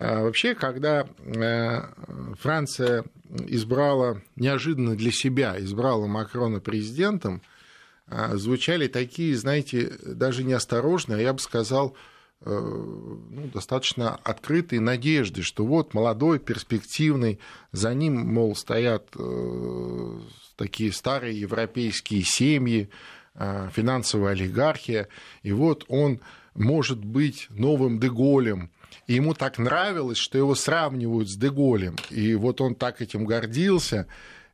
[0.00, 1.82] вообще, когда э,
[2.40, 3.04] Франция
[3.46, 7.42] избрала, неожиданно для себя избрала Макрона президентом,
[8.06, 11.94] а, звучали такие, знаете, даже неосторожные, а я бы сказал,
[12.40, 17.38] э, ну, достаточно открытые надежды, что вот молодой, перспективный,
[17.70, 20.18] за ним, мол, стоят э,
[20.56, 22.88] такие старые европейские семьи,
[23.72, 25.08] финансовая олигархия,
[25.42, 26.20] и вот он
[26.54, 28.70] может быть новым Деголем,
[29.10, 31.96] и ему так нравилось, что его сравнивают с Деголем.
[32.10, 34.06] И вот он так этим гордился.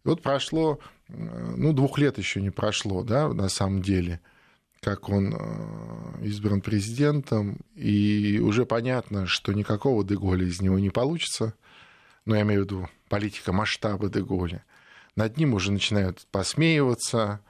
[0.02, 4.18] И вот прошло, ну, двух лет еще не прошло, да, на самом деле,
[4.80, 11.52] как он э, избран президентом, и уже понятно, что никакого Деголя из него не получится.
[12.24, 14.64] Но я имею в виду политика масштаба Деголя.
[15.16, 17.40] Над ним уже начинают посмеиваться,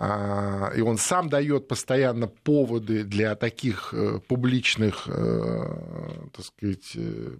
[0.00, 5.76] и он сам дает постоянно поводы для таких э, публичных, э,
[6.34, 7.36] так сказать, э,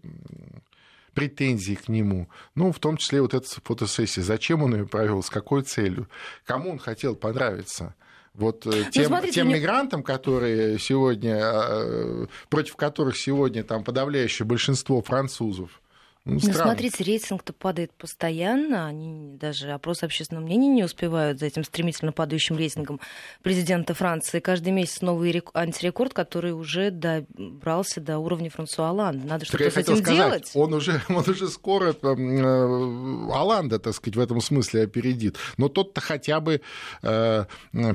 [1.14, 2.28] претензий к нему.
[2.54, 4.22] Ну, в том числе вот эта фотосессия.
[4.22, 6.06] Зачем он ее провел, с какой целью,
[6.44, 7.94] кому он хотел понравиться.
[8.34, 15.80] Вот ну, тем, смотрите, тем мигрантам, которые сегодня, против которых сегодня там подавляющее большинство французов,
[16.26, 18.86] ну, ну смотрите, рейтинг-то падает постоянно.
[18.86, 23.00] Они даже опрос общественного мнения не успевают за этим стремительно падающим рейтингом
[23.42, 24.38] президента Франции.
[24.38, 29.26] Каждый месяц новый антирекорд, который уже добрался до уровня Франсуа Оланда.
[29.26, 30.50] Надо что-то с этим сказать, делать.
[30.54, 35.38] Он уже, он уже скоро э, Оланда, так сказать, в этом смысле опередит.
[35.56, 36.60] Но тот-то хотя бы
[37.02, 37.44] э,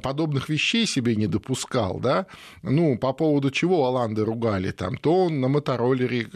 [0.01, 1.99] подобных вещей себе не допускал.
[1.99, 2.25] Да?
[2.63, 6.27] Ну, по поводу чего Оланды ругали там, то он на мотороллере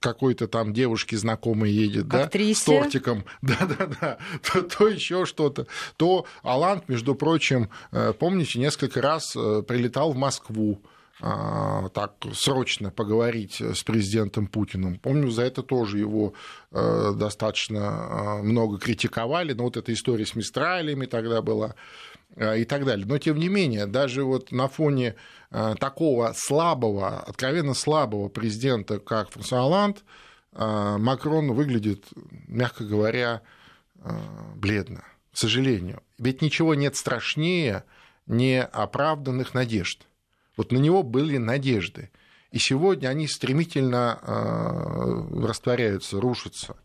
[0.00, 6.26] какой-то там девушки девушки знакомой едет, да, с тортиком, да-да-да, то, то еще что-то, то
[6.42, 10.80] Алант, между прочим, э, помните, несколько раз э, прилетал в Москву,
[11.20, 14.98] а, так срочно поговорить с президентом Путиным.
[14.98, 16.34] Помню, за это тоже его
[16.72, 21.76] э, достаточно много критиковали, но вот эта история с Мистралями тогда была
[22.36, 23.06] и так далее.
[23.06, 25.14] Но, тем не менее, даже вот на фоне
[25.78, 30.02] такого слабого, откровенно слабого президента, как Франсуа Оланд, а,
[30.54, 32.06] Макрон выглядит,
[32.46, 33.42] мягко говоря,
[34.00, 36.02] а, бледно, к сожалению.
[36.18, 37.84] Ведь ничего нет страшнее
[38.26, 40.06] неоправданных надежд.
[40.56, 42.10] Вот на него были надежды.
[42.52, 46.76] И сегодня они стремительно а, растворяются, рушатся.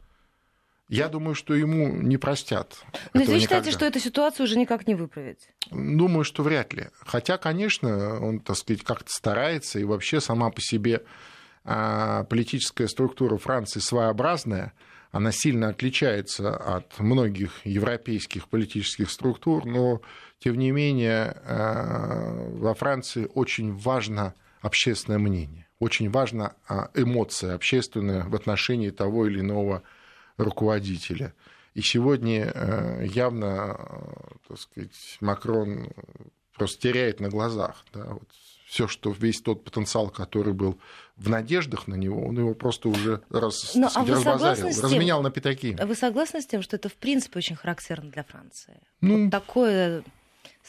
[0.88, 2.84] Я думаю, что ему не простят.
[3.14, 5.50] Но вы считаете, что эту ситуацию уже никак не выправить?
[5.70, 6.88] Думаю, что вряд ли.
[7.02, 11.04] Хотя, конечно, он, так сказать, как-то старается, и вообще сама по себе а
[11.64, 14.74] политическая структура Франции своеобразная,
[15.12, 20.02] она сильно отличается от многих европейских политических структур, но,
[20.40, 26.54] тем не менее, а, во Франции очень важно общественное мнение, очень важна
[26.94, 29.84] эмоция общественная в отношении того или иного
[30.38, 31.34] руководителя.
[31.76, 33.80] И сегодня э, явно,
[34.48, 35.90] так сказать, Макрон
[36.56, 37.86] просто теряет на глазах.
[37.94, 38.28] Да, вот
[38.70, 40.78] все, что весь тот потенциал, который был
[41.18, 44.84] в надеждах на него, он его просто уже раз, Но, ну, сказать, а разбазарил, тем,
[44.84, 45.76] разменял на пятаки.
[45.80, 48.80] А вы согласны с тем, что это в принципе очень характерно для Франции?
[49.02, 50.04] Ну, вот такое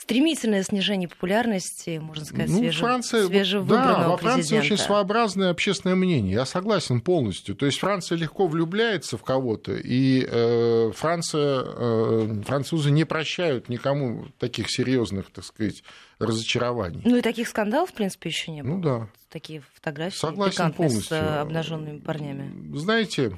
[0.01, 5.95] стремительное снижение популярности, можно сказать, ну, свеже, Франция, свежевыбранного Да, во Франции очень своеобразное общественное
[5.95, 6.33] мнение.
[6.33, 7.55] Я согласен полностью.
[7.55, 14.27] То есть Франция легко влюбляется в кого-то, и э, Франция, э, французы не прощают никому
[14.39, 15.85] таких серьезных, так сказать,
[16.19, 17.03] разочарований.
[17.05, 18.71] Ну и таких скандалов, в принципе, еще не было.
[18.71, 19.09] Ну да.
[19.29, 21.05] Такие фотографии Согласен полностью.
[21.05, 22.75] с э, обнаженными парнями.
[22.77, 23.37] Знаете,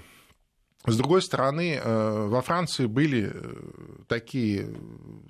[0.84, 4.68] с другой стороны, э, во Франции были э, такие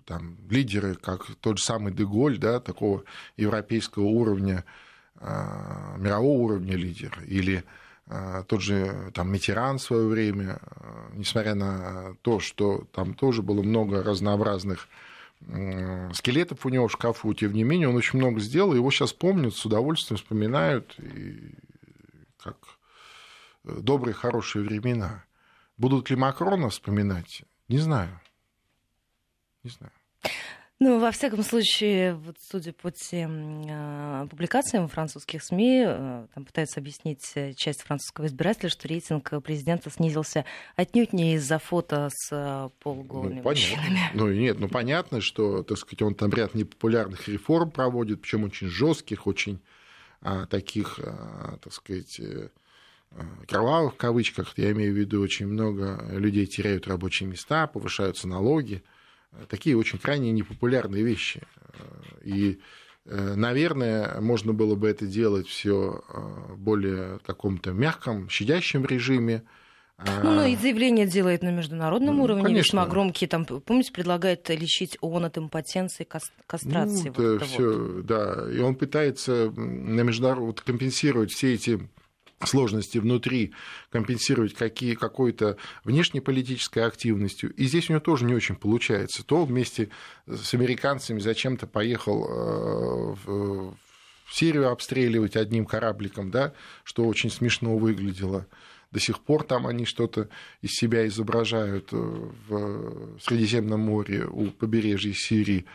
[0.07, 3.05] там, лидеры, как тот же самый Деголь, да, такого
[3.36, 4.64] европейского уровня,
[5.20, 5.26] э,
[5.98, 7.64] мирового уровня лидер, или
[8.48, 10.61] тот же там, Митеран в свое время,
[11.14, 14.88] несмотря на то, что там тоже было много разнообразных
[16.12, 19.55] скелетов у него в шкафу, тем не менее, он очень много сделал, его сейчас помнят,
[19.55, 21.55] с удовольствием вспоминают, и
[22.42, 22.57] как
[23.64, 25.24] добрые, хорошие времена.
[25.76, 27.42] Будут ли Макрона вспоминать?
[27.68, 28.20] Не знаю.
[29.62, 29.92] Не знаю.
[30.84, 36.80] Ну, во всяком случае, вот судя по тем э, публикациям французских СМИ, э, там пытаются
[36.80, 40.44] объяснить э, часть французского избирателя, что рейтинг президента снизился
[40.74, 44.00] отнюдь не из-за фото с э, полуголыми ну, мужчинами.
[44.14, 48.66] Ну, нет, ну, понятно, что, так сказать, он там ряд непопулярных реформ проводит, причем очень
[48.66, 49.60] жестких, очень
[50.20, 52.48] а, таких, а, так сказать, э,
[53.46, 58.82] кровавых в кавычках, я имею в виду, очень много людей теряют рабочие места, повышаются налоги
[59.48, 61.42] такие очень крайне непопулярные вещи.
[62.22, 62.60] И,
[63.06, 69.42] э, наверное, можно было бы это делать все э, более каком-то мягком, щадящем режиме.
[69.98, 72.62] А ну, ну и заявление делает на международном ну, уровне, конечно.
[72.62, 73.28] весьма громкие.
[73.28, 76.06] Там, помните, предлагает лечить ООН от импотенции,
[76.46, 77.12] кастрации.
[77.16, 78.06] Ну, вот все, вот.
[78.06, 78.48] да.
[78.52, 80.60] И он пытается на международ...
[80.60, 81.88] компенсировать все эти
[82.47, 83.53] сложности внутри
[83.90, 87.53] компенсировать какие, какой-то внешнеполитической активностью.
[87.55, 89.24] И здесь у него тоже не очень получается.
[89.24, 89.90] То вместе
[90.26, 93.76] с американцами зачем-то поехал э, в
[94.30, 98.47] Сирию обстреливать одним корабликом, да, что очень смешно выглядело.
[98.90, 100.28] До сих пор там они что-то
[100.61, 105.66] из себя изображают э, в Средиземном море у побережья Сирии.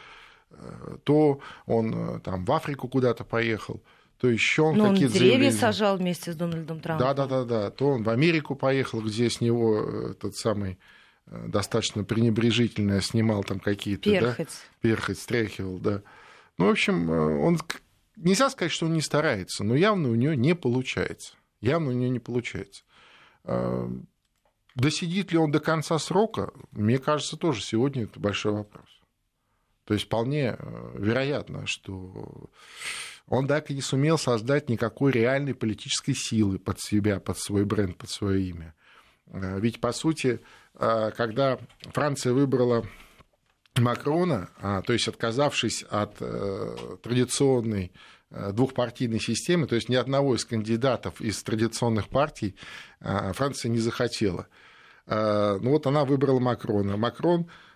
[0.51, 3.81] Э, то он там в Африку куда-то поехал
[4.19, 5.51] то еще он какие-то он деревья заявления...
[5.51, 7.07] сажал вместе с Дональдом Трампом.
[7.07, 7.71] Да, да, да, да.
[7.71, 10.79] То он в Америку поехал, где с него э, тот самый
[11.27, 14.09] э, достаточно пренебрежительно снимал там какие-то...
[14.09, 14.47] Перхоть.
[14.47, 14.53] Да?
[14.81, 16.01] Перхоть, стряхивал, да.
[16.57, 17.59] Ну, в общем, э, он...
[18.15, 21.35] Нельзя сказать, что он не старается, но явно у него не получается.
[21.61, 22.83] Явно у него не получается.
[24.73, 28.87] Досидит ли он до конца срока, мне кажется, тоже сегодня это большой вопрос.
[29.85, 30.57] То есть вполне
[30.95, 32.49] вероятно, что
[33.27, 37.97] он так и не сумел создать никакой реальной политической силы под себя, под свой бренд,
[37.97, 38.73] под свое имя.
[39.27, 40.39] Э, ведь, по сути,
[40.75, 41.59] э, когда
[41.93, 42.85] Франция выбрала
[43.75, 47.91] Макрона, а, то есть отказавшись от э, традиционной
[48.29, 52.57] двухпартийной системы, то есть ни одного из кандидатов из традиционных партий
[52.99, 54.49] Франция не захотела.
[55.05, 56.97] Ну вот она выбрала Макрона.
[56.97, 57.66] Макрон а,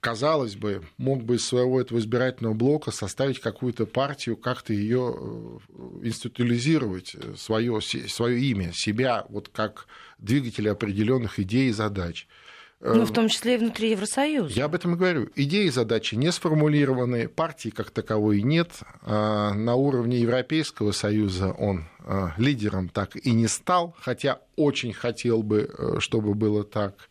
[0.00, 5.58] казалось бы, мог бы из своего этого избирательного блока составить какую-то партию, как-то ее э,
[6.02, 9.86] институализировать, э, свое, свое имя, себя, вот как
[10.18, 12.28] двигателя определенных идей и задач.
[12.80, 14.52] Ну, в том числе и внутри Евросоюза.
[14.52, 15.30] Я об этом и говорю.
[15.34, 18.70] Идеи и задачи не сформулированы, партии как таковой нет.
[19.00, 25.42] А, на уровне Европейского Союза он а, лидером так и не стал, хотя очень хотел
[25.42, 27.08] бы, э, чтобы было так.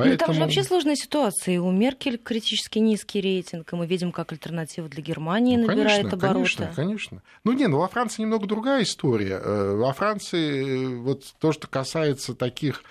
[0.00, 0.12] Поэтому...
[0.12, 1.54] Ну, там же вообще сложная ситуация.
[1.54, 6.10] И у Меркель критически низкий рейтинг, и мы видим, как альтернатива для Германии ну, набирает
[6.10, 6.56] конечно, обороты.
[6.56, 7.22] Конечно, конечно.
[7.44, 9.40] Ну, не, ну во Франции немного другая история.
[9.42, 12.82] Э, во Франции э, вот то, что касается таких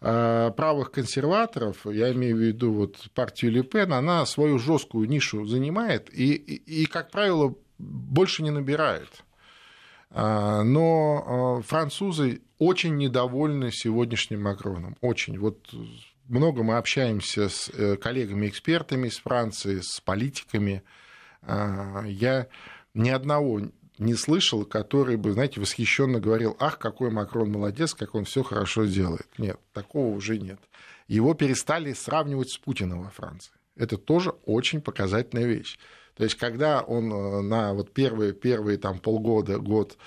[0.00, 5.46] э, правых консерваторов, я имею в виду вот партию Ле Пен, она свою жесткую нишу
[5.46, 9.08] занимает и, и, и как правило, больше не набирает.
[10.14, 14.96] Но французы очень недовольны сегодняшним Макроном.
[15.00, 15.38] Очень.
[15.38, 15.74] Вот
[16.32, 20.82] много мы общаемся с э, коллегами-экспертами из Франции, с политиками.
[21.42, 22.48] А, я
[22.94, 23.60] ни одного
[23.98, 28.84] не слышал, который бы, знаете, восхищенно говорил, ах, какой Макрон молодец, как он все хорошо
[28.84, 29.26] делает.
[29.36, 30.58] Нет, такого уже нет.
[31.06, 33.52] Его перестали сравнивать с Путиным во Франции.
[33.76, 35.78] Это тоже очень показательная вещь.
[36.16, 39.98] То есть, когда он э, на вот первые, первые там, полгода, год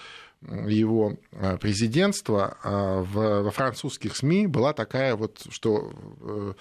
[0.68, 5.91] его э, президентства а, во французских СМИ была такая вот, что
[6.22, 6.54] э,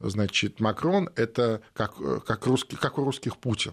[0.00, 3.72] значит, Макрон это как, как, русский, как у русских Путин.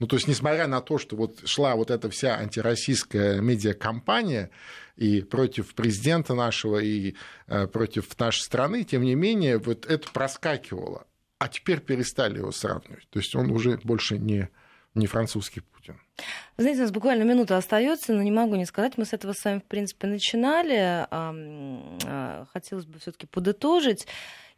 [0.00, 4.50] Ну, то есть, несмотря на то, что вот шла вот эта вся антироссийская медиакомпания
[4.96, 7.14] и против президента нашего, и
[7.46, 11.06] э, против нашей страны, тем не менее, вот это проскакивало.
[11.38, 13.08] А теперь перестали его сравнивать.
[13.10, 14.48] То есть он уже больше не,
[14.94, 15.79] не французский Путин.
[16.56, 18.98] Знаете, у нас буквально минута остается, но не могу не сказать.
[18.98, 21.06] Мы с этого с вами, в принципе, начинали.
[21.10, 24.06] А, хотелось бы все-таки подытожить.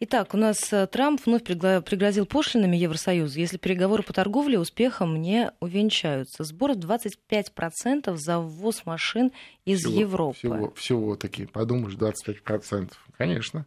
[0.04, 5.52] Итак, у нас э, Трамп вновь пригрозил пошлинами Евросоюзу, если переговоры по торговле успехом не
[5.60, 6.42] увенчаются.
[6.42, 9.30] Сбор 25% за ввоз машин
[9.64, 10.38] из всего, Европы.
[10.38, 12.90] Всего, всего таки, подумаешь, 25%.
[13.16, 13.64] Конечно.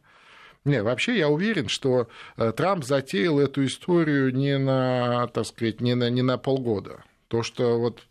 [0.66, 5.96] Не, вообще я уверен, что э, Трамп затеял эту историю не на, так сказать, не
[5.96, 7.06] на, не на полгода.
[7.28, 8.04] То, что вот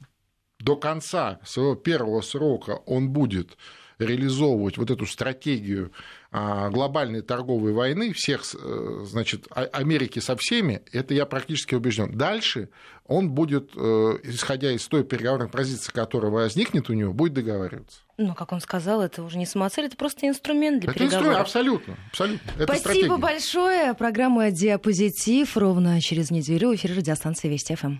[0.61, 3.57] до конца своего первого срока он будет
[3.99, 5.93] реализовывать вот эту стратегию
[6.31, 12.11] а, глобальной торговой войны, всех, э, значит, Америки со всеми, это я практически убежден.
[12.17, 12.71] Дальше
[13.07, 18.01] он будет, э, исходя из той переговорной позиции, которая возникнет у него, будет договариваться.
[18.17, 21.23] Ну, как он сказал, это уже не самоцель, это просто инструмент для это переговоров.
[21.23, 22.51] Инструмент, абсолютно, абсолютно.
[22.57, 23.17] Это Спасибо стратегия.
[23.17, 23.95] большое.
[23.95, 27.99] Программа «Диапозитив» ровно через неделю в эфире радиостанции Вести ФМ.